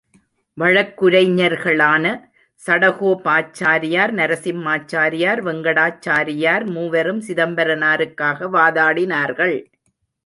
வழக்குரைஞர்களான 0.57 2.05
சடகோபாச்சாரியார், 2.67 4.13
நரசிம்மாச்சாரியார், 4.19 5.41
வேங்கடாச்சாரியார் 5.47 6.65
மூவரும் 6.65 7.21
சிதம்பரனாருக்காக 7.27 8.49
வாதாடினார்கள். 8.57 9.57